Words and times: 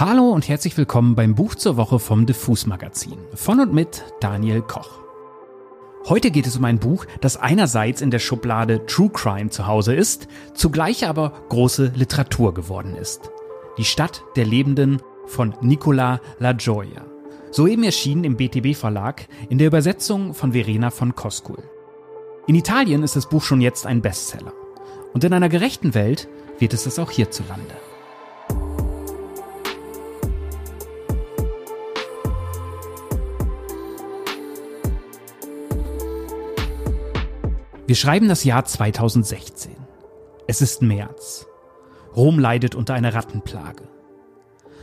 Hallo 0.00 0.30
und 0.30 0.48
herzlich 0.48 0.78
willkommen 0.78 1.14
beim 1.14 1.34
Buch 1.34 1.54
zur 1.54 1.76
Woche 1.76 1.98
vom 1.98 2.24
Diffus 2.24 2.64
Magazin 2.64 3.18
von 3.34 3.60
und 3.60 3.74
mit 3.74 4.02
Daniel 4.20 4.62
Koch. 4.62 4.98
Heute 6.08 6.30
geht 6.30 6.46
es 6.46 6.56
um 6.56 6.64
ein 6.64 6.78
Buch, 6.78 7.04
das 7.20 7.36
einerseits 7.36 8.00
in 8.00 8.10
der 8.10 8.18
Schublade 8.18 8.86
True 8.86 9.10
Crime 9.10 9.50
zu 9.50 9.66
Hause 9.66 9.94
ist, 9.94 10.26
zugleich 10.54 11.06
aber 11.06 11.34
große 11.50 11.92
Literatur 11.94 12.54
geworden 12.54 12.96
ist. 12.96 13.28
Die 13.76 13.84
Stadt 13.84 14.24
der 14.36 14.46
Lebenden 14.46 15.02
von 15.26 15.54
Nicola 15.60 16.22
La 16.38 16.54
Gioia. 16.54 17.04
Soeben 17.50 17.84
erschienen 17.84 18.24
im 18.24 18.38
BTB 18.38 18.74
Verlag 18.74 19.28
in 19.50 19.58
der 19.58 19.66
Übersetzung 19.66 20.32
von 20.32 20.52
Verena 20.52 20.88
von 20.88 21.14
Koskul. 21.14 21.62
In 22.46 22.54
Italien 22.54 23.02
ist 23.02 23.16
das 23.16 23.28
Buch 23.28 23.42
schon 23.42 23.60
jetzt 23.60 23.84
ein 23.84 24.00
Bestseller. 24.00 24.54
Und 25.12 25.24
in 25.24 25.34
einer 25.34 25.50
gerechten 25.50 25.92
Welt 25.92 26.26
wird 26.58 26.72
es 26.72 26.84
das 26.84 26.98
auch 26.98 27.10
hierzulande. 27.10 27.74
Wir 37.90 37.96
schreiben 37.96 38.28
das 38.28 38.44
Jahr 38.44 38.64
2016. 38.64 39.74
Es 40.46 40.62
ist 40.62 40.80
März. 40.80 41.48
Rom 42.14 42.38
leidet 42.38 42.76
unter 42.76 42.94
einer 42.94 43.14
Rattenplage. 43.14 43.82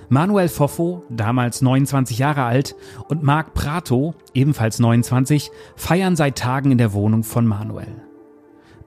Manuel 0.09 0.49
Foffo, 0.49 1.05
damals 1.09 1.61
29 1.61 2.17
Jahre 2.17 2.43
alt, 2.43 2.75
und 3.07 3.23
Marc 3.23 3.53
Prato, 3.53 4.13
ebenfalls 4.33 4.79
29, 4.79 5.51
feiern 5.77 6.17
seit 6.17 6.37
Tagen 6.37 6.69
in 6.69 6.77
der 6.77 6.91
Wohnung 6.91 7.23
von 7.23 7.47
Manuel. 7.47 7.95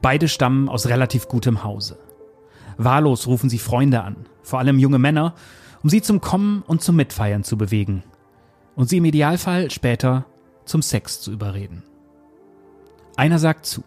Beide 0.03 0.29
stammen 0.29 0.69
aus 0.69 0.89
relativ 0.89 1.27
gutem 1.27 1.65
Hause. 1.65 1.99
Wahllos 2.77 3.27
rufen 3.27 3.49
sie 3.49 3.59
Freunde 3.59 4.03
an, 4.03 4.27
vor 4.43 4.59
allem 4.59 4.79
junge 4.79 4.99
Männer, 4.99 5.35
um 5.83 5.89
sie 5.89 6.03
zum 6.03 6.21
Kommen 6.21 6.63
und 6.67 6.83
zum 6.83 6.95
Mitfeiern 6.95 7.43
zu 7.43 7.57
bewegen 7.57 8.03
und 8.77 8.91
sie 8.91 8.99
im 8.99 9.07
Idealfall 9.07 9.71
später 9.71 10.27
zum 10.67 10.83
Sex 10.83 11.23
zu 11.23 11.33
überreden. 11.33 11.85
Einer 13.17 13.39
sagt 13.39 13.65
zu. 13.65 13.83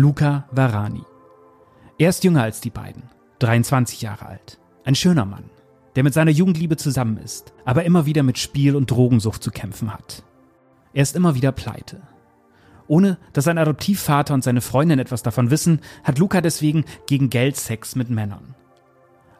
Luca 0.00 0.48
Varani. 0.50 1.02
Er 1.98 2.08
ist 2.08 2.24
jünger 2.24 2.42
als 2.42 2.62
die 2.62 2.70
beiden, 2.70 3.02
23 3.40 4.00
Jahre 4.00 4.24
alt. 4.24 4.58
Ein 4.82 4.94
schöner 4.94 5.26
Mann, 5.26 5.50
der 5.94 6.04
mit 6.04 6.14
seiner 6.14 6.30
Jugendliebe 6.30 6.78
zusammen 6.78 7.18
ist, 7.18 7.52
aber 7.66 7.84
immer 7.84 8.06
wieder 8.06 8.22
mit 8.22 8.38
Spiel 8.38 8.76
und 8.76 8.90
Drogensucht 8.90 9.42
zu 9.42 9.50
kämpfen 9.50 9.92
hat. 9.92 10.22
Er 10.94 11.02
ist 11.02 11.16
immer 11.16 11.34
wieder 11.34 11.52
pleite. 11.52 12.00
Ohne 12.86 13.18
dass 13.34 13.44
sein 13.44 13.58
Adoptivvater 13.58 14.32
und 14.32 14.42
seine 14.42 14.62
Freundin 14.62 14.98
etwas 14.98 15.22
davon 15.22 15.50
wissen, 15.50 15.82
hat 16.02 16.18
Luca 16.18 16.40
deswegen 16.40 16.86
gegen 17.06 17.28
Geld 17.28 17.58
Sex 17.58 17.94
mit 17.94 18.08
Männern. 18.08 18.54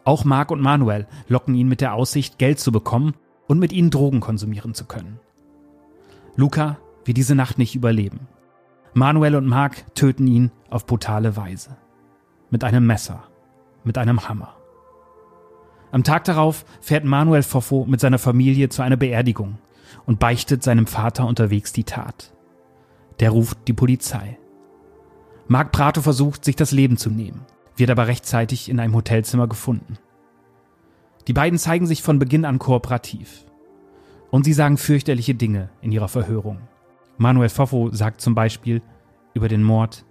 Auch 0.05 0.27
Mark 0.27 0.51
und 0.51 0.61
Manuel 0.61 1.07
locken 1.27 1.55
ihn 1.55 1.69
mit 1.69 1.81
der 1.81 1.95
Aussicht, 1.95 2.37
Geld 2.37 2.61
zu 2.61 2.71
bekommen 2.71 3.15
und 3.49 3.59
mit 3.59 3.73
ihnen 3.73 3.91
Drogen 3.91 4.21
konsumieren 4.21 4.75
zu 4.75 4.85
können. 4.85 5.21
Luca 6.37 6.77
wird 7.07 7.17
diese 7.17 7.35
Nacht 7.35 7.57
nicht 7.57 7.75
überleben. 7.75 8.29
Manuel 8.93 9.37
und 9.37 9.47
Mark 9.47 9.95
töten 9.95 10.27
ihn 10.27 10.51
auf 10.69 10.87
brutale 10.87 11.37
Weise. 11.37 11.77
Mit 12.51 12.65
einem 12.65 12.87
Messer, 12.87 13.23
mit 13.85 13.97
einem 13.99 14.29
Hammer. 14.29 14.57
Am 15.93 16.05
Tag 16.05 16.25
darauf 16.25 16.65
fährt 16.81 17.05
Manuel 17.05 17.43
Foffo 17.43 17.85
mit 17.85 18.01
seiner 18.01 18.19
Familie 18.19 18.69
zu 18.69 18.83
einer 18.83 18.97
Beerdigung 18.97 19.59
und 20.07 20.19
beichtet 20.19 20.63
seinem 20.63 20.87
Vater 20.87 21.27
unterwegs 21.27 21.73
die 21.73 21.85
Tat. 21.85 22.33
Der 23.21 23.31
ruft 23.31 23.59
die 23.69 23.73
Polizei. 23.73 24.39
Mark 25.47 25.73
Prato 25.73 26.01
versucht, 26.01 26.45
sich 26.45 26.57
das 26.57 26.71
Leben 26.73 26.97
zu 26.97 27.11
nehmen, 27.11 27.45
wird 27.77 27.91
aber 27.91 28.07
rechtzeitig 28.07 28.69
in 28.69 28.81
einem 28.81 28.95
Hotelzimmer 28.95 29.49
gefunden. 29.49 29.99
Die 31.27 31.33
beiden 31.33 31.59
zeigen 31.59 31.87
sich 31.87 32.03
von 32.03 32.19
Beginn 32.19 32.45
an 32.45 32.59
kooperativ. 32.59 33.45
Und 34.31 34.45
sie 34.45 34.53
sagen 34.53 34.77
fürchterliche 34.79 35.35
Dinge 35.35 35.71
in 35.81 35.91
ihrer 35.93 36.09
Verhörung. 36.09 36.61
Manuel 37.21 37.51
Foffo 37.51 37.91
sagt 37.93 38.23
zum 38.23 38.35
Beispiel 38.35 38.81
über 39.35 39.49
den 39.49 39.63
Mord, 39.63 40.07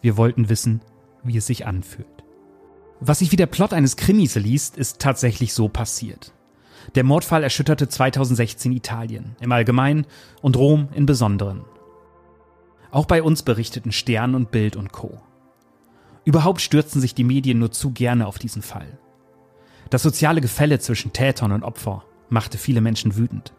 wir 0.00 0.16
wollten 0.16 0.48
wissen, 0.48 0.80
wie 1.22 1.36
es 1.36 1.46
sich 1.46 1.66
anfühlt. 1.66 2.24
Was 3.00 3.18
sich 3.18 3.32
wie 3.32 3.36
der 3.36 3.44
Plot 3.44 3.74
eines 3.74 3.98
Krimis 3.98 4.34
liest, 4.36 4.78
ist 4.78 4.98
tatsächlich 4.98 5.52
so 5.52 5.68
passiert. 5.68 6.32
Der 6.94 7.04
Mordfall 7.04 7.42
erschütterte 7.42 7.86
2016 7.86 8.72
Italien 8.72 9.36
im 9.40 9.52
Allgemeinen 9.52 10.06
und 10.40 10.56
Rom 10.56 10.88
im 10.94 11.04
Besonderen. 11.04 11.66
Auch 12.90 13.04
bei 13.04 13.22
uns 13.22 13.42
berichteten 13.42 13.92
Stern 13.92 14.34
und 14.34 14.50
Bild 14.50 14.74
und 14.74 14.90
Co. 14.90 15.20
Überhaupt 16.24 16.62
stürzten 16.62 17.02
sich 17.02 17.14
die 17.14 17.24
Medien 17.24 17.58
nur 17.58 17.72
zu 17.72 17.90
gerne 17.90 18.26
auf 18.26 18.38
diesen 18.38 18.62
Fall. 18.62 18.98
Das 19.90 20.02
soziale 20.02 20.40
Gefälle 20.40 20.78
zwischen 20.78 21.12
Tätern 21.12 21.52
und 21.52 21.62
Opfer 21.62 22.04
machte 22.30 22.56
viele 22.56 22.80
Menschen 22.80 23.18
wütend. 23.18 23.52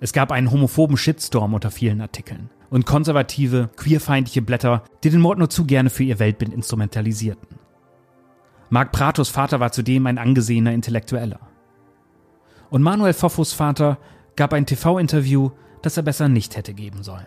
Es 0.00 0.12
gab 0.12 0.32
einen 0.32 0.50
homophoben 0.50 0.96
Shitstorm 0.96 1.54
unter 1.54 1.70
vielen 1.70 2.00
Artikeln 2.00 2.50
und 2.70 2.86
konservative, 2.86 3.70
queerfeindliche 3.76 4.42
Blätter, 4.42 4.82
die 5.02 5.10
den 5.10 5.20
Mord 5.20 5.38
nur 5.38 5.50
zu 5.50 5.64
gerne 5.64 5.90
für 5.90 6.02
ihr 6.02 6.18
Weltbild 6.18 6.52
instrumentalisierten. 6.52 7.58
Marc 8.70 8.92
Pratos 8.92 9.28
Vater 9.28 9.60
war 9.60 9.72
zudem 9.72 10.06
ein 10.06 10.18
angesehener 10.18 10.72
Intellektueller. 10.72 11.40
Und 12.70 12.82
Manuel 12.82 13.12
Foffos 13.12 13.52
Vater 13.52 13.98
gab 14.36 14.52
ein 14.52 14.66
TV-Interview, 14.66 15.50
das 15.82 15.96
er 15.96 16.02
besser 16.02 16.28
nicht 16.28 16.56
hätte 16.56 16.74
geben 16.74 17.02
sollen. 17.02 17.26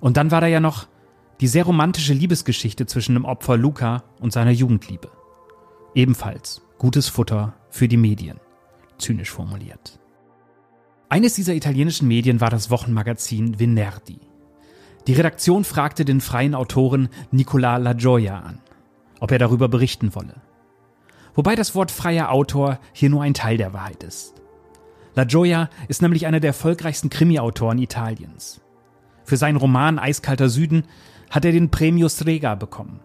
Und 0.00 0.16
dann 0.16 0.30
war 0.30 0.40
da 0.40 0.46
ja 0.46 0.60
noch 0.60 0.86
die 1.40 1.48
sehr 1.48 1.64
romantische 1.64 2.12
Liebesgeschichte 2.12 2.86
zwischen 2.86 3.14
dem 3.14 3.24
Opfer 3.24 3.56
Luca 3.56 4.04
und 4.20 4.32
seiner 4.32 4.52
Jugendliebe. 4.52 5.10
Ebenfalls 5.94 6.62
gutes 6.78 7.08
Futter 7.08 7.54
für 7.70 7.88
die 7.88 7.96
Medien, 7.96 8.38
zynisch 8.98 9.30
formuliert. 9.30 9.98
Eines 11.08 11.34
dieser 11.34 11.54
italienischen 11.54 12.08
Medien 12.08 12.40
war 12.40 12.50
das 12.50 12.68
Wochenmagazin 12.70 13.60
Venerdì. 13.60 14.18
Die 15.06 15.12
Redaktion 15.12 15.62
fragte 15.62 16.04
den 16.04 16.20
freien 16.20 16.54
Autoren 16.56 17.08
Nicola 17.30 17.76
La 17.76 17.92
Gioia 17.92 18.40
an, 18.40 18.58
ob 19.20 19.30
er 19.30 19.38
darüber 19.38 19.68
berichten 19.68 20.16
wolle. 20.16 20.34
Wobei 21.34 21.54
das 21.54 21.76
Wort 21.76 21.92
freier 21.92 22.32
Autor 22.32 22.80
hier 22.92 23.08
nur 23.08 23.22
ein 23.22 23.34
Teil 23.34 23.56
der 23.56 23.72
Wahrheit 23.72 24.02
ist. 24.02 24.34
La 25.14 25.24
Gioia 25.24 25.70
ist 25.86 26.02
nämlich 26.02 26.26
einer 26.26 26.40
der 26.40 26.48
erfolgreichsten 26.48 27.08
Krimi-Autoren 27.08 27.78
Italiens. 27.78 28.60
Für 29.22 29.36
seinen 29.36 29.56
Roman 29.56 30.00
Eiskalter 30.00 30.48
Süden 30.48 30.86
hat 31.30 31.44
er 31.44 31.52
den 31.52 31.70
Premio 31.70 32.08
Strega 32.08 32.56
bekommen, 32.56 32.98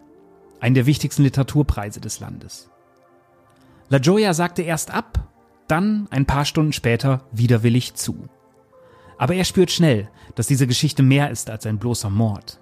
einen 0.59 0.75
der 0.75 0.87
wichtigsten 0.87 1.23
Literaturpreise 1.23 2.01
des 2.01 2.19
Landes. 2.19 2.71
La 3.89 3.99
Gioia 3.99 4.33
sagte 4.33 4.63
erst 4.63 4.91
ab, 4.91 5.30
dann, 5.71 6.07
ein 6.11 6.25
paar 6.25 6.45
Stunden 6.45 6.73
später, 6.73 7.23
widerwillig 7.31 7.93
zu. 7.95 8.27
Aber 9.17 9.35
er 9.35 9.45
spürt 9.45 9.71
schnell, 9.71 10.09
dass 10.35 10.47
diese 10.47 10.67
Geschichte 10.67 11.03
mehr 11.03 11.29
ist 11.29 11.49
als 11.49 11.65
ein 11.65 11.77
bloßer 11.77 12.09
Mord. 12.09 12.59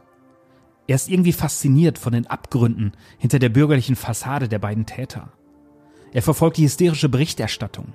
Er 0.88 0.96
ist 0.96 1.10
irgendwie 1.10 1.34
fasziniert 1.34 1.98
von 1.98 2.14
den 2.14 2.28
Abgründen 2.28 2.94
hinter 3.18 3.40
der 3.40 3.50
bürgerlichen 3.50 3.96
Fassade 3.96 4.48
der 4.48 4.60
beiden 4.60 4.86
Täter. 4.86 5.32
Er 6.12 6.22
verfolgt 6.22 6.58
die 6.58 6.64
hysterische 6.64 7.10
Berichterstattung. 7.10 7.94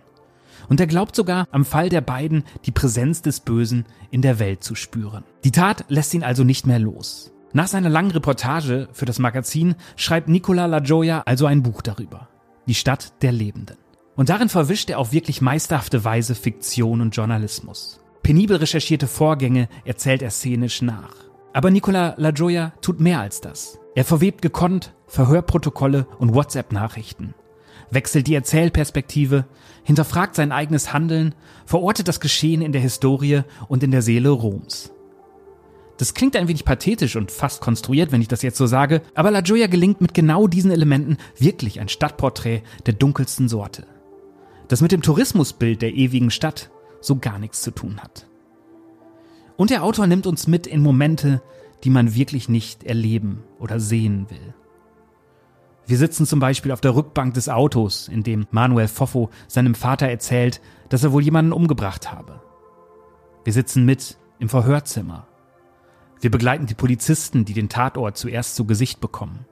Und 0.68 0.80
er 0.80 0.86
glaubt 0.86 1.14
sogar, 1.14 1.46
am 1.50 1.64
Fall 1.64 1.88
der 1.88 2.00
beiden 2.00 2.44
die 2.64 2.70
Präsenz 2.70 3.20
des 3.20 3.40
Bösen 3.40 3.84
in 4.10 4.22
der 4.22 4.38
Welt 4.38 4.64
zu 4.64 4.74
spüren. 4.74 5.24
Die 5.44 5.50
Tat 5.50 5.84
lässt 5.88 6.14
ihn 6.14 6.22
also 6.22 6.44
nicht 6.44 6.66
mehr 6.66 6.78
los. 6.78 7.32
Nach 7.52 7.66
seiner 7.66 7.88
langen 7.90 8.12
Reportage 8.12 8.88
für 8.92 9.04
das 9.04 9.18
Magazin 9.18 9.74
schreibt 9.96 10.28
Nicola 10.28 10.66
La 10.66 10.80
Gioia 10.80 11.22
also 11.26 11.46
ein 11.46 11.62
Buch 11.62 11.82
darüber. 11.82 12.28
Die 12.66 12.74
Stadt 12.74 13.22
der 13.22 13.32
Lebenden. 13.32 13.76
Und 14.16 14.28
darin 14.28 14.48
verwischt 14.48 14.90
er 14.90 14.98
auf 14.98 15.12
wirklich 15.12 15.40
meisterhafte 15.40 16.04
Weise 16.04 16.34
Fiktion 16.34 17.00
und 17.00 17.16
Journalismus. 17.16 18.00
Penibel 18.22 18.56
recherchierte 18.56 19.06
Vorgänge 19.06 19.68
erzählt 19.84 20.22
er 20.22 20.30
szenisch 20.30 20.82
nach. 20.82 21.14
Aber 21.52 21.70
Nicola 21.70 22.14
La 22.16 22.30
Gioia 22.30 22.72
tut 22.80 23.00
mehr 23.00 23.20
als 23.20 23.40
das. 23.40 23.78
Er 23.94 24.04
verwebt 24.04 24.42
gekonnt 24.42 24.94
Verhörprotokolle 25.06 26.06
und 26.18 26.34
WhatsApp-Nachrichten, 26.34 27.34
wechselt 27.90 28.26
die 28.26 28.34
Erzählperspektive, 28.34 29.44
hinterfragt 29.84 30.34
sein 30.34 30.50
eigenes 30.50 30.92
Handeln, 30.92 31.34
verortet 31.66 32.08
das 32.08 32.18
Geschehen 32.18 32.62
in 32.62 32.72
der 32.72 32.80
Historie 32.80 33.42
und 33.68 33.82
in 33.82 33.92
der 33.92 34.02
Seele 34.02 34.30
Roms. 34.30 34.92
Das 35.98 36.14
klingt 36.14 36.34
ein 36.34 36.48
wenig 36.48 36.64
pathetisch 36.64 37.14
und 37.14 37.30
fast 37.30 37.60
konstruiert, 37.60 38.10
wenn 38.10 38.22
ich 38.22 38.26
das 38.26 38.42
jetzt 38.42 38.56
so 38.56 38.66
sage, 38.66 39.02
aber 39.14 39.30
La 39.30 39.42
Gioia 39.42 39.68
gelingt 39.68 40.00
mit 40.00 40.14
genau 40.14 40.48
diesen 40.48 40.72
Elementen 40.72 41.18
wirklich 41.38 41.78
ein 41.78 41.88
Stadtporträt 41.88 42.62
der 42.86 42.94
dunkelsten 42.94 43.48
Sorte 43.48 43.86
das 44.68 44.80
mit 44.80 44.92
dem 44.92 45.02
Tourismusbild 45.02 45.82
der 45.82 45.94
ewigen 45.94 46.30
Stadt 46.30 46.70
so 47.00 47.16
gar 47.16 47.38
nichts 47.38 47.62
zu 47.62 47.70
tun 47.70 48.00
hat. 48.00 48.26
Und 49.56 49.70
der 49.70 49.84
Autor 49.84 50.06
nimmt 50.06 50.26
uns 50.26 50.46
mit 50.46 50.66
in 50.66 50.82
Momente, 50.82 51.42
die 51.84 51.90
man 51.90 52.14
wirklich 52.14 52.48
nicht 52.48 52.84
erleben 52.84 53.44
oder 53.58 53.78
sehen 53.78 54.26
will. 54.30 54.54
Wir 55.86 55.98
sitzen 55.98 56.24
zum 56.24 56.40
Beispiel 56.40 56.72
auf 56.72 56.80
der 56.80 56.96
Rückbank 56.96 57.34
des 57.34 57.50
Autos, 57.50 58.08
in 58.08 58.22
dem 58.22 58.46
Manuel 58.50 58.88
Foffo 58.88 59.28
seinem 59.48 59.74
Vater 59.74 60.08
erzählt, 60.08 60.62
dass 60.88 61.04
er 61.04 61.12
wohl 61.12 61.22
jemanden 61.22 61.52
umgebracht 61.52 62.10
habe. 62.10 62.40
Wir 63.44 63.52
sitzen 63.52 63.84
mit 63.84 64.16
im 64.38 64.48
Verhörzimmer. 64.48 65.26
Wir 66.20 66.30
begleiten 66.30 66.64
die 66.64 66.74
Polizisten, 66.74 67.44
die 67.44 67.52
den 67.52 67.68
Tatort 67.68 68.16
zuerst 68.16 68.56
zu 68.56 68.64
Gesicht 68.64 69.00
bekommen. 69.00 69.44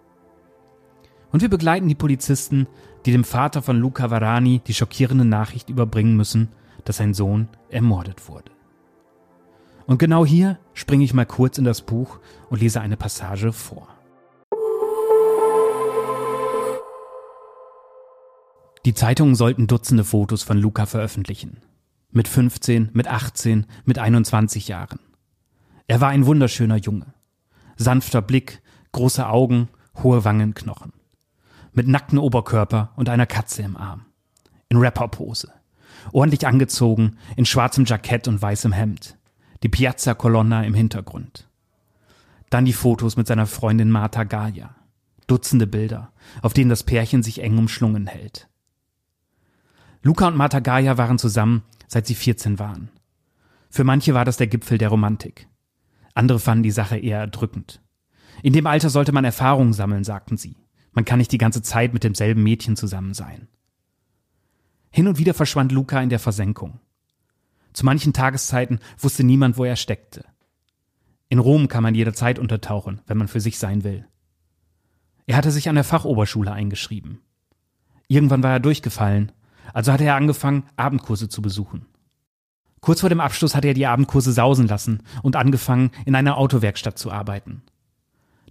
Und 1.33 1.43
wir 1.43 1.51
begleiten 1.51 1.89
die 1.89 1.95
Polizisten 1.95 2.67
die 3.05 3.13
dem 3.13 3.25
Vater 3.25 3.63
von 3.63 3.79
Luca 3.79 4.11
Varani 4.11 4.61
die 4.67 4.75
schockierende 4.75 5.25
Nachricht 5.25 5.71
überbringen 5.71 6.17
müssen, 6.17 6.49
dass 6.85 6.99
sein 6.99 7.15
Sohn 7.15 7.49
ermordet 7.69 8.29
wurde. 8.29 8.51
Und 9.87 9.99
genau 9.99 10.25
hier 10.25 10.59
springe 10.75 11.05
ich 11.05 11.15
mal 11.15 11.27
kurz 11.27 11.59
in 11.59 11.65
das 11.65 11.83
Buch 11.83 12.19
und 12.51 12.61
lese 12.61 12.81
eine 12.81 12.97
Passage 12.97 13.53
vor. 13.53 13.89
Die 18.85 18.95
Zeitungen 18.95 19.37
sollten 19.37 19.69
Dutzende 19.69 20.05
Fotos 20.05 20.43
von 20.43 20.59
Luca 20.59 20.87
veröffentlichen. 20.87 21.59
Mit 22.11 22.27
15, 22.27 22.91
mit 22.93 23.07
18, 23.07 23.67
mit 23.85 23.99
21 23.99 24.69
Jahren. 24.69 24.99
Er 25.87 26.01
war 26.01 26.09
ein 26.09 26.27
wunderschöner 26.27 26.77
Junge. 26.77 27.15
Sanfter 27.77 28.23
Blick, 28.23 28.61
große 28.93 29.27
Augen, 29.27 29.69
hohe 30.03 30.25
Wangenknochen. 30.25 30.93
Mit 31.75 31.89
nacktem 31.89 32.19
Oberkörper 32.19 32.93
und 32.97 33.09
einer 33.09 33.27
Katze 33.27 33.63
im 33.63 33.79
Arm. 33.79 34.05
In 34.69 34.77
Rapperpose. 34.77 35.51
Ordentlich 36.13 36.47
angezogen, 36.47 37.17
in 37.37 37.47
schwarzem 37.47 37.87
Jackett 37.87 38.29
und 38.29 38.43
weißem 38.43 38.73
Hemd. 38.73 39.17
Die 39.63 39.69
Piazza 39.69 40.13
Colonna 40.15 40.65
im 40.65 40.75
Hintergrund. 40.75 41.49
Dann 42.51 42.67
die 42.67 42.75
Fotos 42.75 43.17
mit 43.17 43.27
seiner 43.27 43.47
Freundin 43.47 43.91
Marta 43.91 44.25
Gaia. 44.25 44.75
Dutzende 45.27 45.67
Bilder, 45.67 46.13
auf 46.43 46.53
denen 46.53 46.69
das 46.69 46.83
Pärchen 46.83 47.23
sich 47.23 47.43
eng 47.43 47.57
umschlungen 47.57 48.07
hält. 48.07 48.49
Luca 50.03 50.29
und 50.29 50.37
Marta 50.37 50.61
Gaia 50.61 50.99
waren 50.99 51.19
zusammen, 51.19 51.63
seit 51.87 52.07
sie 52.07 52.15
14 52.15 52.59
waren. 52.59 52.91
Für 53.71 53.85
manche 53.85 54.13
war 54.13 54.27
das 54.27 54.37
der 54.37 54.49
Gipfel 54.49 54.77
der 54.77 54.91
Romantik. 54.91 55.49
Andere 56.13 56.39
fanden 56.39 56.65
die 56.65 56.71
Sache 56.71 56.99
eher 56.99 57.21
erdrückend. 57.21 57.81
In 58.43 58.53
dem 58.53 58.67
Alter 58.67 58.91
sollte 58.91 59.13
man 59.13 59.25
Erfahrungen 59.25 59.73
sammeln, 59.73 60.05
sagten 60.05 60.37
sie. 60.37 60.57
Man 60.93 61.05
kann 61.05 61.19
nicht 61.19 61.33
die 61.33 61.39
ganze 61.39 61.63
Zeit 61.63 61.93
mit 61.93 62.05
demselben 62.05 62.43
Mädchen 62.43 62.77
zusammen 62.77 63.15
sein. 63.15 63.49
Hin 64.91 65.09
und 65.09 65.19
wieder 65.19 65.35
verschwand 65.35 65.73
Luca 65.73 66.01
in 66.01 66.11
der 66.11 66.19
Versenkung. 66.19 66.81
Zu 67.73 67.87
manchen 67.87 68.13
Tageszeiten 68.13 68.81
wusste 68.99 69.25
niemand, 69.25 69.57
wo 69.57 69.65
er 69.65 69.77
steckte. 69.77 70.25
In 71.29 71.39
Rom 71.39 71.69
kann 71.69 71.83
man 71.83 71.95
jederzeit 71.95 72.39
untertauchen, 72.39 73.01
wenn 73.07 73.17
man 73.17 73.29
für 73.29 73.41
sich 73.41 73.59
sein 73.59 73.85
will. 73.85 74.07
Er 75.27 75.37
hatte 75.37 75.51
sich 75.51 75.69
an 75.69 75.77
der 75.77 75.85
Fachoberschule 75.85 76.53
eingeschrieben. 76.53 77.21
Irgendwann 78.09 78.43
war 78.43 78.53
er 78.53 78.61
durchgefallen 78.61 79.33
also 79.73 79.93
hatte 79.93 80.05
er 80.05 80.17
angefangen, 80.17 80.65
Abendkurse 80.77 81.29
zu 81.29 81.43
besuchen. 81.43 81.87
Kurz 82.81 83.01
vor 83.01 83.09
dem 83.09 83.21
Abschluss 83.21 83.55
hatte 83.55 83.69
er 83.69 83.75
die 83.75 83.87
Abendkurse 83.87 84.33
sausen 84.33 84.67
lassen 84.67 85.03
und 85.23 85.37
angefangen, 85.37 85.91
in 86.05 86.15
einer 86.15 86.37
Autowerkstatt 86.37 86.99
zu 86.99 87.13
arbeiten. 87.13 87.63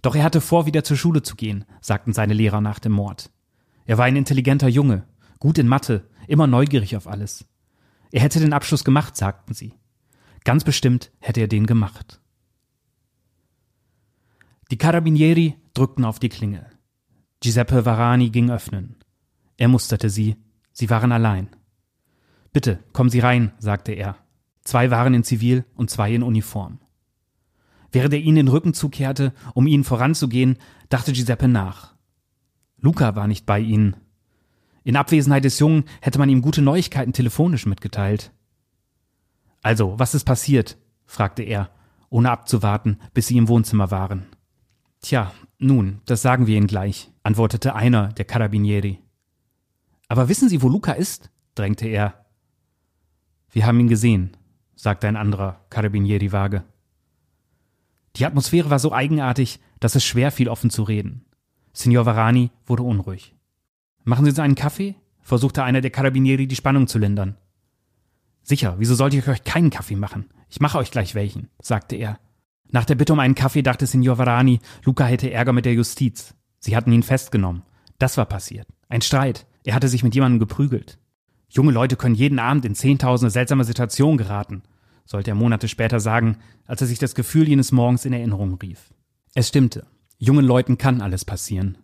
Doch 0.02 0.14
er 0.14 0.24
hatte 0.24 0.40
vor, 0.40 0.66
wieder 0.66 0.84
zur 0.84 0.96
Schule 0.96 1.22
zu 1.22 1.36
gehen, 1.36 1.64
sagten 1.80 2.12
seine 2.12 2.34
Lehrer 2.34 2.60
nach 2.60 2.78
dem 2.78 2.92
Mord. 2.92 3.30
Er 3.84 3.98
war 3.98 4.04
ein 4.04 4.16
intelligenter 4.16 4.68
Junge, 4.68 5.06
gut 5.38 5.58
in 5.58 5.68
Mathe, 5.68 6.08
immer 6.28 6.46
neugierig 6.46 6.96
auf 6.96 7.06
alles. 7.06 7.44
Er 8.10 8.20
hätte 8.20 8.40
den 8.40 8.52
Abschluss 8.52 8.84
gemacht, 8.84 9.16
sagten 9.16 9.54
sie. 9.54 9.74
Ganz 10.44 10.64
bestimmt 10.64 11.12
hätte 11.20 11.40
er 11.40 11.48
den 11.48 11.66
gemacht. 11.66 12.20
Die 14.70 14.78
Carabinieri 14.78 15.56
drückten 15.74 16.04
auf 16.04 16.18
die 16.18 16.28
Klingel. 16.28 16.66
Giuseppe 17.40 17.84
Varani 17.84 18.30
ging 18.30 18.50
öffnen. 18.50 18.96
Er 19.56 19.68
musterte 19.68 20.10
sie 20.10 20.36
Sie 20.72 20.88
waren 20.90 21.12
allein. 21.12 21.48
Bitte, 22.52 22.78
kommen 22.92 23.10
Sie 23.10 23.20
rein, 23.20 23.52
sagte 23.58 23.92
er. 23.92 24.16
Zwei 24.64 24.90
waren 24.90 25.14
in 25.14 25.24
Zivil 25.24 25.64
und 25.74 25.90
zwei 25.90 26.12
in 26.14 26.22
Uniform. 26.22 26.80
Während 27.92 28.14
er 28.14 28.20
ihnen 28.20 28.36
den 28.36 28.48
Rücken 28.48 28.74
zukehrte, 28.74 29.32
um 29.54 29.66
ihnen 29.66 29.84
voranzugehen, 29.84 30.56
dachte 30.88 31.12
Giuseppe 31.12 31.46
nach. 31.46 31.94
Luca 32.78 33.14
war 33.14 33.28
nicht 33.28 33.46
bei 33.46 33.60
ihnen. 33.60 33.96
In 34.82 34.96
Abwesenheit 34.96 35.44
des 35.44 35.58
Jungen 35.58 35.84
hätte 36.00 36.18
man 36.18 36.28
ihm 36.28 36.42
gute 36.42 36.62
Neuigkeiten 36.62 37.12
telefonisch 37.12 37.66
mitgeteilt. 37.66 38.32
Also, 39.62 39.98
was 39.98 40.14
ist 40.14 40.24
passiert? 40.24 40.78
fragte 41.04 41.42
er, 41.42 41.70
ohne 42.08 42.30
abzuwarten, 42.30 42.98
bis 43.14 43.28
sie 43.28 43.36
im 43.36 43.46
Wohnzimmer 43.46 43.90
waren. 43.90 44.26
Tja, 45.00 45.32
nun, 45.58 46.00
das 46.06 46.22
sagen 46.22 46.46
wir 46.46 46.56
Ihnen 46.56 46.66
gleich, 46.66 47.10
antwortete 47.22 47.74
einer 47.74 48.08
der 48.08 48.24
Carabinieri. 48.24 48.98
Aber 50.08 50.28
wissen 50.28 50.48
Sie, 50.48 50.62
wo 50.62 50.68
Luca 50.68 50.92
ist? 50.92 51.30
drängte 51.54 51.86
er. 51.86 52.24
Wir 53.50 53.66
haben 53.66 53.78
ihn 53.78 53.88
gesehen, 53.88 54.36
sagte 54.74 55.06
ein 55.06 55.16
anderer 55.16 55.60
Carabinieri 55.70 56.32
vage. 56.32 56.64
Die 58.16 58.26
Atmosphäre 58.26 58.70
war 58.70 58.78
so 58.78 58.92
eigenartig, 58.92 59.60
dass 59.80 59.94
es 59.94 60.04
schwer 60.04 60.30
fiel, 60.30 60.48
offen 60.48 60.70
zu 60.70 60.82
reden. 60.82 61.24
Signor 61.72 62.06
Varani 62.06 62.50
wurde 62.66 62.82
unruhig. 62.82 63.34
Machen 64.04 64.24
Sie 64.24 64.30
uns 64.30 64.38
einen 64.38 64.54
Kaffee? 64.54 64.94
versuchte 65.20 65.62
einer 65.62 65.80
der 65.80 65.90
Carabinieri 65.90 66.46
die 66.46 66.56
Spannung 66.56 66.88
zu 66.88 66.98
lindern. 66.98 67.36
Sicher, 68.42 68.74
wieso 68.78 68.94
sollte 68.94 69.16
ich 69.16 69.28
euch 69.28 69.44
keinen 69.44 69.70
Kaffee 69.70 69.96
machen? 69.96 70.26
Ich 70.48 70.60
mache 70.60 70.78
euch 70.78 70.90
gleich 70.90 71.14
welchen, 71.14 71.48
sagte 71.60 71.96
er. 71.96 72.18
Nach 72.70 72.84
der 72.84 72.96
Bitte 72.96 73.12
um 73.12 73.20
einen 73.20 73.34
Kaffee 73.34 73.62
dachte 73.62 73.86
Signor 73.86 74.18
Varani, 74.18 74.58
Luca 74.84 75.04
hätte 75.04 75.30
Ärger 75.30 75.52
mit 75.52 75.64
der 75.64 75.74
Justiz. 75.74 76.34
Sie 76.58 76.76
hatten 76.76 76.92
ihn 76.92 77.02
festgenommen. 77.02 77.62
Das 77.98 78.16
war 78.16 78.26
passiert. 78.26 78.66
Ein 78.88 79.02
Streit. 79.02 79.46
Er 79.64 79.74
hatte 79.74 79.88
sich 79.88 80.02
mit 80.02 80.14
jemandem 80.14 80.40
geprügelt. 80.40 80.98
Junge 81.48 81.72
Leute 81.72 81.96
können 81.96 82.14
jeden 82.14 82.38
Abend 82.38 82.64
in 82.64 82.74
zehntausende 82.74 83.30
seltsame 83.30 83.64
Situationen 83.64 84.16
geraten, 84.16 84.62
sollte 85.04 85.30
er 85.30 85.34
Monate 85.34 85.68
später 85.68 86.00
sagen, 86.00 86.38
als 86.66 86.80
er 86.80 86.86
sich 86.86 86.98
das 86.98 87.14
Gefühl 87.14 87.48
jenes 87.48 87.72
Morgens 87.72 88.04
in 88.04 88.12
Erinnerung 88.12 88.54
rief. 88.54 88.92
Es 89.34 89.48
stimmte. 89.48 89.86
Jungen 90.18 90.44
Leuten 90.44 90.78
kann 90.78 91.00
alles 91.00 91.24
passieren. 91.24 91.78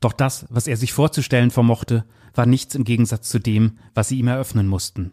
Doch 0.00 0.12
das, 0.12 0.46
was 0.50 0.66
er 0.66 0.76
sich 0.76 0.92
vorzustellen 0.92 1.50
vermochte, 1.50 2.04
war 2.34 2.46
nichts 2.46 2.74
im 2.74 2.84
Gegensatz 2.84 3.28
zu 3.28 3.38
dem, 3.38 3.78
was 3.94 4.08
sie 4.08 4.18
ihm 4.18 4.28
eröffnen 4.28 4.66
mussten. 4.66 5.12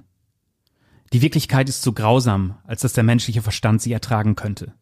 Die 1.14 1.22
Wirklichkeit 1.22 1.70
ist 1.70 1.84
so 1.84 1.94
grausam, 1.94 2.58
als 2.64 2.82
dass 2.82 2.94
der 2.94 3.04
menschliche 3.04 3.42
Verstand 3.42 3.82
sie 3.82 3.94
ertragen 3.94 4.36
könnte. 4.36 4.74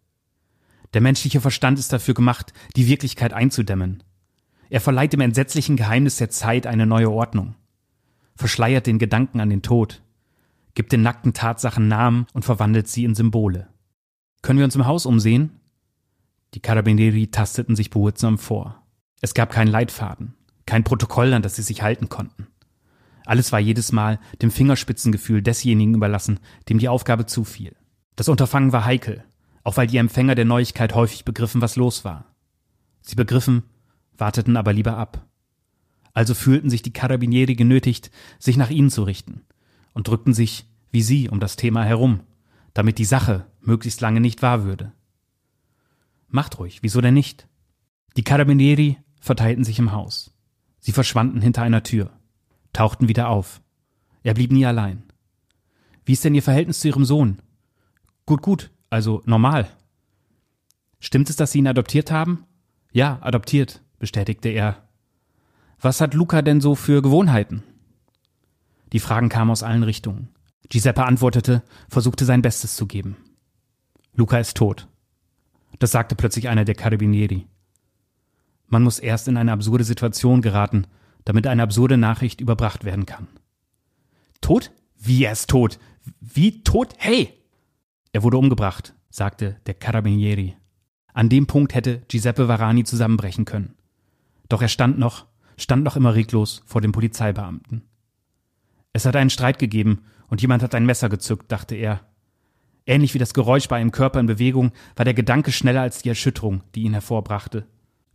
Der 0.93 1.01
menschliche 1.01 1.41
Verstand 1.41 1.77
ist 1.77 1.93
dafür 1.93 2.13
gemacht, 2.13 2.53
die 2.75 2.87
Wirklichkeit 2.87 3.33
einzudämmen. 3.33 4.03
Er 4.69 4.81
verleiht 4.81 5.13
dem 5.13 5.21
entsetzlichen 5.21 5.75
Geheimnis 5.75 6.17
der 6.17 6.29
Zeit 6.29 6.65
eine 6.65 6.85
neue 6.85 7.11
Ordnung, 7.11 7.55
verschleiert 8.35 8.87
den 8.87 8.99
Gedanken 8.99 9.41
an 9.41 9.49
den 9.49 9.61
Tod, 9.61 10.01
gibt 10.73 10.91
den 10.91 11.01
nackten 11.01 11.33
Tatsachen 11.33 11.87
Namen 11.87 12.27
und 12.33 12.45
verwandelt 12.45 12.87
sie 12.87 13.03
in 13.03 13.15
Symbole. 13.15 13.67
Können 14.41 14.59
wir 14.59 14.65
uns 14.65 14.75
im 14.75 14.85
Haus 14.85 15.05
umsehen? 15.05 15.59
Die 16.53 16.59
Carabinieri 16.59 17.27
tasteten 17.27 17.75
sich 17.75 17.89
behutsam 17.89 18.37
vor. 18.37 18.81
Es 19.21 19.33
gab 19.33 19.51
keinen 19.51 19.67
Leitfaden, 19.67 20.33
kein 20.65 20.83
Protokoll, 20.83 21.33
an 21.33 21.41
das 21.41 21.55
sie 21.55 21.61
sich 21.61 21.81
halten 21.81 22.09
konnten. 22.09 22.47
Alles 23.25 23.51
war 23.51 23.59
jedes 23.59 23.91
Mal 23.91 24.19
dem 24.41 24.51
Fingerspitzengefühl 24.51 25.41
desjenigen 25.41 25.93
überlassen, 25.93 26.39
dem 26.69 26.79
die 26.79 26.89
Aufgabe 26.89 27.27
zufiel. 27.27 27.75
Das 28.15 28.29
Unterfangen 28.29 28.73
war 28.73 28.83
heikel, 28.83 29.23
auch 29.63 29.77
weil 29.77 29.87
die 29.87 29.97
Empfänger 29.97 30.35
der 30.35 30.45
Neuigkeit 30.45 30.95
häufig 30.95 31.23
begriffen, 31.23 31.61
was 31.61 31.75
los 31.75 32.03
war. 32.03 32.25
Sie 33.01 33.15
begriffen, 33.15 33.63
warteten 34.17 34.57
aber 34.57 34.73
lieber 34.73 34.97
ab. 34.97 35.25
Also 36.13 36.33
fühlten 36.33 36.69
sich 36.69 36.81
die 36.81 36.93
Carabinieri 36.93 37.55
genötigt, 37.55 38.11
sich 38.39 38.57
nach 38.57 38.69
ihnen 38.69 38.89
zu 38.89 39.03
richten 39.03 39.43
und 39.93 40.07
drückten 40.07 40.33
sich, 40.33 40.65
wie 40.91 41.01
sie, 41.01 41.29
um 41.29 41.39
das 41.39 41.55
Thema 41.55 41.83
herum, 41.83 42.21
damit 42.73 42.97
die 42.97 43.05
Sache 43.05 43.45
möglichst 43.61 44.01
lange 44.01 44.21
nicht 44.21 44.41
wahr 44.41 44.63
würde. 44.63 44.91
Macht 46.27 46.59
ruhig, 46.59 46.79
wieso 46.81 47.01
denn 47.01 47.13
nicht? 47.13 47.47
Die 48.17 48.23
Carabinieri 48.23 48.97
verteilten 49.19 49.63
sich 49.63 49.79
im 49.79 49.91
Haus. 49.91 50.33
Sie 50.79 50.91
verschwanden 50.91 51.41
hinter 51.41 51.61
einer 51.61 51.83
Tür, 51.83 52.11
tauchten 52.73 53.07
wieder 53.07 53.29
auf. 53.29 53.61
Er 54.23 54.33
blieb 54.33 54.51
nie 54.51 54.65
allein. 54.65 55.03
Wie 56.05 56.13
ist 56.13 56.23
denn 56.23 56.35
Ihr 56.35 56.43
Verhältnis 56.43 56.79
zu 56.79 56.87
Ihrem 56.87 57.05
Sohn? 57.05 57.41
Gut, 58.25 58.41
gut, 58.41 58.71
also 58.89 59.21
normal. 59.25 59.69
Stimmt 60.99 61.29
es, 61.29 61.35
dass 61.35 61.51
Sie 61.51 61.59
ihn 61.59 61.67
adoptiert 61.67 62.11
haben? 62.11 62.45
Ja, 62.91 63.19
adoptiert 63.21 63.81
bestätigte 64.01 64.49
er. 64.49 64.89
Was 65.79 66.01
hat 66.01 66.13
Luca 66.13 66.41
denn 66.41 66.59
so 66.59 66.75
für 66.75 67.01
Gewohnheiten? 67.01 67.63
Die 68.93 68.99
Fragen 68.99 69.29
kamen 69.29 69.51
aus 69.51 69.63
allen 69.63 69.83
Richtungen. 69.83 70.29
Giuseppe 70.69 71.05
antwortete, 71.05 71.63
versuchte 71.89 72.25
sein 72.25 72.41
Bestes 72.41 72.75
zu 72.75 72.85
geben. 72.85 73.17
Luca 74.13 74.37
ist 74.37 74.57
tot. 74.57 74.87
Das 75.79 75.91
sagte 75.91 76.15
plötzlich 76.15 76.49
einer 76.49 76.65
der 76.65 76.75
Carabinieri. 76.75 77.47
Man 78.67 78.83
muss 78.83 78.99
erst 78.99 79.27
in 79.27 79.37
eine 79.37 79.51
absurde 79.51 79.83
Situation 79.83 80.41
geraten, 80.41 80.87
damit 81.25 81.47
eine 81.47 81.63
absurde 81.63 81.97
Nachricht 81.97 82.41
überbracht 82.41 82.83
werden 82.83 83.05
kann. 83.05 83.27
Tot? 84.39 84.71
Wie 84.97 85.23
er 85.23 85.31
ist 85.31 85.49
tot? 85.49 85.79
Wie 86.19 86.63
tot? 86.63 86.93
Hey! 86.97 87.33
Er 88.11 88.23
wurde 88.23 88.37
umgebracht, 88.37 88.93
sagte 89.09 89.57
der 89.65 89.73
Carabinieri. 89.73 90.55
An 91.13 91.29
dem 91.29 91.47
Punkt 91.47 91.73
hätte 91.73 92.01
Giuseppe 92.07 92.47
Varani 92.47 92.83
zusammenbrechen 92.83 93.45
können. 93.45 93.75
Doch 94.49 94.61
er 94.61 94.67
stand 94.67 94.97
noch, 94.99 95.25
stand 95.57 95.83
noch 95.83 95.95
immer 95.95 96.15
reglos 96.15 96.63
vor 96.65 96.81
dem 96.81 96.91
Polizeibeamten. 96.91 97.83
Es 98.93 99.05
hat 99.05 99.15
einen 99.15 99.29
Streit 99.29 99.59
gegeben 99.59 100.03
und 100.27 100.41
jemand 100.41 100.63
hat 100.63 100.75
ein 100.75 100.85
Messer 100.85 101.09
gezückt, 101.09 101.51
dachte 101.51 101.75
er. 101.75 102.01
Ähnlich 102.85 103.13
wie 103.13 103.19
das 103.19 103.33
Geräusch 103.33 103.67
bei 103.67 103.77
einem 103.77 103.91
Körper 103.91 104.19
in 104.19 104.25
Bewegung 104.25 104.71
war 104.95 105.05
der 105.05 105.13
Gedanke 105.13 105.51
schneller 105.51 105.81
als 105.81 106.01
die 106.01 106.09
Erschütterung, 106.09 106.63
die 106.75 106.83
ihn 106.83 106.93
hervorbrachte. 106.93 107.67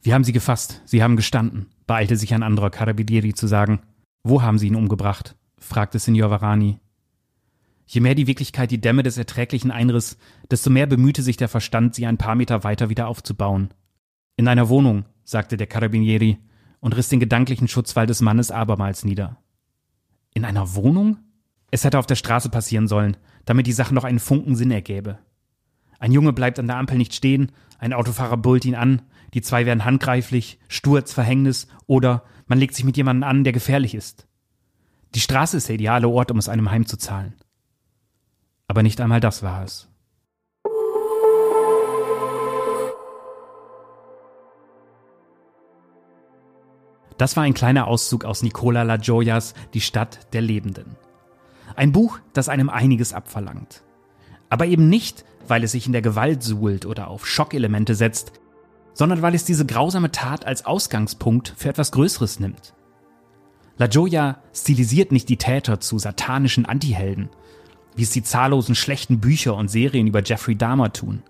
Wir 0.03 0.15
haben 0.15 0.25
sie 0.25 0.33
gefasst, 0.33 0.83
sie 0.85 1.03
haben 1.03 1.17
gestanden, 1.17 1.67
beeilte 1.87 2.17
sich 2.17 2.35
ein 2.35 2.43
anderer 2.43 2.71
Carabinieri 2.71 3.35
zu 3.35 3.47
sagen. 3.47 3.81
Wo 4.23 4.43
haben 4.43 4.59
sie 4.59 4.67
ihn 4.67 4.77
umgebracht? 4.77 5.37
fragte 5.59 5.99
Signor 5.99 6.31
Varani. 6.31 6.79
Je 7.87 8.01
mehr 8.01 8.17
die 8.17 8.27
Wirklichkeit 8.27 8.71
die 8.71 8.81
Dämme 8.81 9.05
des 9.05 9.17
Erträglichen 9.17 9.71
einriss, 9.71 10.19
desto 10.51 10.71
mehr 10.71 10.87
bemühte 10.87 11.23
sich 11.23 11.37
der 11.37 11.49
Verstand, 11.49 11.95
sie 11.95 12.07
ein 12.07 12.19
paar 12.19 12.35
Meter 12.35 12.65
weiter 12.65 12.89
wieder 12.89 13.07
aufzubauen. 13.07 13.73
In 14.37 14.49
einer 14.49 14.69
Wohnung, 14.69 15.05
sagte 15.25 15.57
der 15.57 15.69
Carabinieri 15.69 16.39
und 16.81 16.97
riss 16.97 17.09
den 17.09 17.21
gedanklichen 17.21 17.69
Schutzwall 17.69 18.07
des 18.07 18.21
Mannes 18.21 18.51
abermals 18.51 19.05
nieder. 19.05 19.39
In 20.37 20.45
einer 20.45 20.75
Wohnung? 20.75 21.17
Es 21.71 21.85
hätte 21.85 21.99
auf 21.99 22.05
der 22.05 22.15
Straße 22.15 22.51
passieren 22.51 22.89
sollen, 22.89 23.17
damit 23.47 23.67
die 23.67 23.73
Sache 23.73 23.95
noch 23.95 24.05
einen 24.05 24.19
Funken 24.19 24.55
Sinn 24.55 24.71
ergäbe. 24.71 25.19
Ein 25.99 26.13
Junge 26.13 26.35
bleibt 26.35 26.59
an 26.59 26.67
der 26.67 26.77
Ampel 26.77 26.99
nicht 26.99 27.15
stehen, 27.15 27.53
ein 27.79 27.95
Autofahrer 27.95 28.37
bullt 28.37 28.67
ihn 28.67 28.75
an, 28.75 29.01
die 29.33 29.41
zwei 29.41 29.65
werden 29.65 29.87
handgreiflich, 29.87 30.59
Sturz, 30.69 31.15
Verhängnis 31.15 31.69
oder 31.87 32.23
man 32.45 32.59
legt 32.59 32.75
sich 32.75 32.85
mit 32.85 32.99
jemandem 32.99 33.27
an, 33.27 33.45
der 33.45 33.55
gefährlich 33.55 33.95
ist. 33.95 34.29
Die 35.15 35.21
Straße 35.21 35.57
ist 35.57 35.69
der 35.69 35.77
ideale 35.77 36.07
Ort, 36.07 36.31
um 36.31 36.37
es 36.37 36.51
einem 36.51 36.71
heimzuzahlen. 36.71 37.33
Aber 38.69 38.83
nicht 38.83 39.01
einmal 39.01 39.21
das 39.21 39.43
war 39.43 39.65
es. 39.65 39.89
Das 47.19 47.37
war 47.37 47.45
ein 47.45 47.55
kleiner 47.55 47.87
Auszug 47.87 48.25
aus 48.25 48.43
Nicola 48.43 48.83
La 48.83 48.97
Gioias 48.97 49.55
Die 49.75 49.81
Stadt 49.81 50.33
der 50.33 50.43
Lebenden. 50.43 50.97
Ein 51.75 51.93
Buch, 51.93 52.19
das 52.33 52.49
einem 52.49 52.69
einiges 52.69 53.13
abverlangt. 53.13 53.83
Aber 54.49 54.67
eben 54.67 54.89
nicht, 54.89 55.25
weil 55.49 55.65
es 55.65 55.73
sich 55.73 55.87
in 55.87 55.93
der 55.93 56.03
Gewalt 56.03 56.43
suhlt 56.43 56.87
oder 56.87 57.09
auf 57.09 57.27
Schockelemente 57.27 57.95
setzt, 57.95 58.33
sondern 58.93 59.23
weil 59.23 59.35
es 59.35 59.45
diese 59.45 59.67
grausame 59.67 60.11
Tat 60.11 60.47
als 60.47 60.65
Ausgangspunkt 60.65 61.55
für 61.57 61.69
etwas 61.69 61.93
Größeres 61.93 62.41
nimmt. 62.41 62.75
La 63.79 63.89
Gioia 63.89 64.39
stilisiert 64.55 65.13
nicht 65.13 65.29
die 65.29 65.37
Täter 65.37 65.81
zu 65.81 65.99
satanischen 65.99 66.65
Antihelden, 66.65 67.29
wie 67.95 68.03
es 68.03 68.11
die 68.11 68.23
zahllosen 68.23 68.75
schlechten 68.75 69.21
Bücher 69.21 69.55
und 69.55 69.69
Serien 69.69 70.07
über 70.07 70.23
Jeffrey 70.23 70.57
Dahmer 70.57 70.93
tun. 70.93 71.23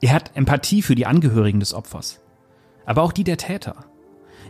Er 0.00 0.14
hat 0.14 0.32
Empathie 0.34 0.82
für 0.82 0.96
die 0.96 1.06
Angehörigen 1.06 1.60
des 1.60 1.74
Opfers, 1.74 2.20
aber 2.86 3.02
auch 3.02 3.12
die 3.12 3.24
der 3.24 3.36
Täter. 3.36 3.84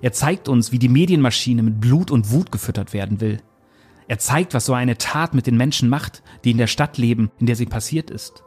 Er 0.02 0.12
zeigt 0.12 0.48
uns, 0.48 0.72
wie 0.72 0.80
die 0.80 0.88
Medienmaschine 0.88 1.62
mit 1.62 1.80
Blut 1.80 2.10
und 2.10 2.32
Wut 2.32 2.52
gefüttert 2.52 2.92
werden 2.92 3.20
will. 3.20 3.40
Er 4.08 4.18
zeigt, 4.18 4.52
was 4.52 4.66
so 4.66 4.74
eine 4.74 4.98
Tat 4.98 5.32
mit 5.32 5.46
den 5.46 5.56
Menschen 5.56 5.88
macht, 5.88 6.24
die 6.44 6.50
in 6.50 6.58
der 6.58 6.66
Stadt 6.66 6.98
leben, 6.98 7.30
in 7.38 7.46
der 7.46 7.56
sie 7.56 7.66
passiert 7.66 8.10
ist. 8.10 8.42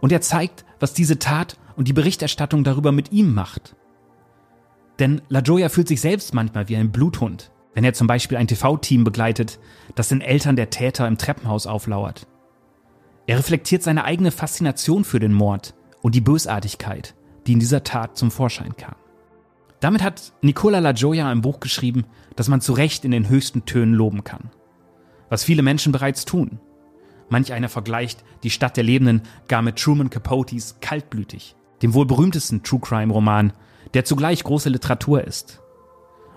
Und 0.00 0.12
er 0.12 0.22
zeigt, 0.22 0.64
was 0.80 0.94
diese 0.94 1.18
Tat 1.18 1.58
und 1.76 1.88
die 1.88 1.92
Berichterstattung 1.92 2.64
darüber 2.64 2.90
mit 2.90 3.12
ihm 3.12 3.34
macht. 3.34 3.76
Denn 4.98 5.20
La 5.28 5.42
Gioia 5.42 5.68
fühlt 5.68 5.88
sich 5.88 6.00
selbst 6.00 6.32
manchmal 6.32 6.70
wie 6.70 6.76
ein 6.76 6.90
Bluthund, 6.90 7.52
wenn 7.74 7.84
er 7.84 7.92
zum 7.92 8.06
Beispiel 8.06 8.38
ein 8.38 8.48
TV-Team 8.48 9.04
begleitet, 9.04 9.58
das 9.94 10.08
den 10.08 10.22
Eltern 10.22 10.56
der 10.56 10.70
Täter 10.70 11.06
im 11.06 11.18
Treppenhaus 11.18 11.66
auflauert. 11.66 12.26
Er 13.26 13.38
reflektiert 13.38 13.82
seine 13.82 14.04
eigene 14.04 14.30
Faszination 14.30 15.04
für 15.04 15.20
den 15.20 15.34
Mord 15.34 15.74
und 16.00 16.14
die 16.14 16.22
Bösartigkeit, 16.22 17.14
die 17.46 17.52
in 17.52 17.60
dieser 17.60 17.84
Tat 17.84 18.16
zum 18.16 18.30
Vorschein 18.30 18.74
kam. 18.76 18.94
Damit 19.86 20.02
hat 20.02 20.32
Nicola 20.42 20.80
La 20.80 20.90
Gioia 20.90 21.30
ein 21.30 21.42
Buch 21.42 21.60
geschrieben, 21.60 22.06
das 22.34 22.48
man 22.48 22.60
zu 22.60 22.72
Recht 22.72 23.04
in 23.04 23.12
den 23.12 23.28
höchsten 23.28 23.66
Tönen 23.66 23.94
loben 23.94 24.24
kann. 24.24 24.50
Was 25.28 25.44
viele 25.44 25.62
Menschen 25.62 25.92
bereits 25.92 26.24
tun. 26.24 26.58
Manch 27.28 27.52
einer 27.52 27.68
vergleicht 27.68 28.24
die 28.42 28.50
Stadt 28.50 28.76
der 28.76 28.82
Lebenden 28.82 29.22
gar 29.46 29.62
mit 29.62 29.76
Truman 29.76 30.10
Capotes 30.10 30.78
Kaltblütig, 30.80 31.54
dem 31.82 31.94
wohl 31.94 32.04
berühmtesten 32.04 32.64
True 32.64 32.80
Crime 32.80 33.12
Roman, 33.12 33.52
der 33.94 34.04
zugleich 34.04 34.42
große 34.42 34.70
Literatur 34.70 35.22
ist. 35.22 35.62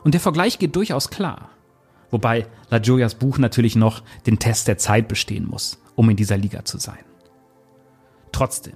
Und 0.03 0.13
der 0.13 0.21
Vergleich 0.21 0.59
geht 0.59 0.75
durchaus 0.75 1.09
klar. 1.09 1.49
Wobei 2.11 2.45
La 2.69 2.77
Gioias 2.77 3.15
Buch 3.15 3.39
natürlich 3.39 3.75
noch 3.75 4.03
den 4.27 4.37
Test 4.37 4.67
der 4.67 4.77
Zeit 4.77 5.07
bestehen 5.07 5.47
muss, 5.47 5.81
um 5.95 6.07
in 6.11 6.17
dieser 6.17 6.37
Liga 6.37 6.65
zu 6.65 6.77
sein. 6.77 7.03
Trotzdem, 8.31 8.75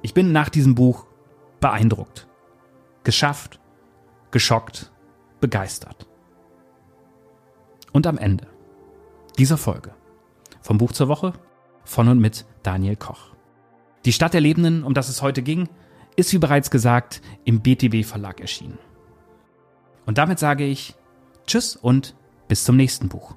ich 0.00 0.14
bin 0.14 0.32
nach 0.32 0.48
diesem 0.48 0.74
Buch 0.74 1.04
beeindruckt, 1.60 2.27
geschafft, 3.08 3.58
geschockt, 4.32 4.92
begeistert. 5.40 6.06
Und 7.90 8.06
am 8.06 8.18
Ende 8.18 8.46
dieser 9.38 9.56
Folge 9.56 9.94
vom 10.60 10.76
Buch 10.76 10.92
zur 10.92 11.08
Woche 11.08 11.32
von 11.84 12.08
und 12.08 12.18
mit 12.18 12.44
Daniel 12.62 12.96
Koch. 12.96 13.30
Die 14.04 14.12
Stadt 14.12 14.34
der 14.34 14.42
Lebenden, 14.42 14.84
um 14.84 14.92
das 14.92 15.08
es 15.08 15.22
heute 15.22 15.40
ging, 15.40 15.70
ist 16.16 16.34
wie 16.34 16.38
bereits 16.38 16.70
gesagt 16.70 17.22
im 17.44 17.62
BTB 17.62 18.04
Verlag 18.04 18.42
erschienen. 18.42 18.78
Und 20.04 20.18
damit 20.18 20.38
sage 20.38 20.66
ich 20.66 20.94
Tschüss 21.46 21.76
und 21.76 22.14
bis 22.46 22.64
zum 22.64 22.76
nächsten 22.76 23.08
Buch. 23.08 23.36